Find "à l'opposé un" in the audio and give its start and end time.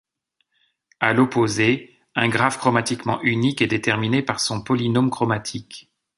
0.99-2.27